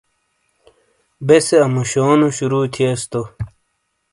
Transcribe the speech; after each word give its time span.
بے 1.25 1.37
سے 1.47 1.57
اموشونو 1.65 2.27
شروع 2.37 2.63
تھیس 2.73 2.99
تو 3.11 3.21